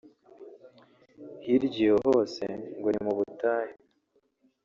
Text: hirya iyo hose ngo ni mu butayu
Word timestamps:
hirya 1.43 1.77
iyo 1.85 1.95
hose 2.05 2.43
ngo 2.77 2.87
ni 2.91 3.01
mu 3.05 3.13
butayu 3.17 3.73